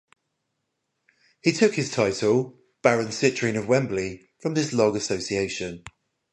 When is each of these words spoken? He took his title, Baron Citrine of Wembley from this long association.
He 1.43 1.51
took 1.51 1.75
his 1.75 1.91
title, 1.91 2.59
Baron 2.81 3.09
Citrine 3.09 3.55
of 3.59 3.67
Wembley 3.67 4.31
from 4.41 4.55
this 4.55 4.73
long 4.73 4.97
association. 4.97 5.83